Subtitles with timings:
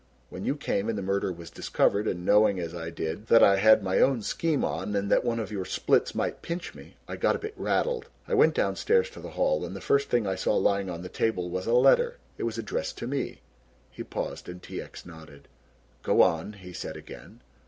[0.31, 3.57] When you came and the murder was discovered and knowing as I did that I
[3.57, 7.15] had my own scheme on and that one of your splits might pinch me, I
[7.17, 8.07] got a bit rattled.
[8.27, 11.07] I went downstairs to the hall and the first thing I saw lying on the
[11.09, 12.17] table was a letter.
[12.39, 13.41] It was addressed to me."
[13.91, 14.81] He paused and T.
[14.81, 15.05] X.
[15.05, 15.47] nodded.
[16.01, 17.41] "Go on," he said again.